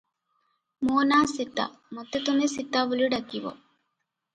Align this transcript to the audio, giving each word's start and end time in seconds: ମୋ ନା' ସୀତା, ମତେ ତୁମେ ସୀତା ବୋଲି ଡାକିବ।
ମୋ 0.87 0.97
ନା' 1.11 1.21
ସୀତା, 1.33 1.67
ମତେ 2.01 2.25
ତୁମେ 2.27 2.51
ସୀତା 2.59 2.87
ବୋଲି 2.91 3.15
ଡାକିବ। 3.19 3.59